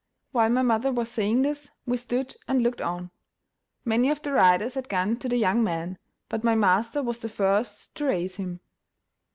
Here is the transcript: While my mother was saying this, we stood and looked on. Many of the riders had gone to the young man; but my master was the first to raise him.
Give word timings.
While 0.31 0.49
my 0.49 0.63
mother 0.63 0.91
was 0.91 1.11
saying 1.11 1.43
this, 1.43 1.69
we 1.85 1.95
stood 1.95 2.35
and 2.47 2.63
looked 2.63 2.81
on. 2.81 3.11
Many 3.85 4.09
of 4.09 4.19
the 4.23 4.31
riders 4.33 4.73
had 4.73 4.89
gone 4.89 5.17
to 5.17 5.29
the 5.29 5.37
young 5.37 5.63
man; 5.63 5.99
but 6.27 6.43
my 6.43 6.55
master 6.55 7.03
was 7.03 7.19
the 7.19 7.29
first 7.29 7.93
to 7.97 8.05
raise 8.05 8.37
him. 8.37 8.61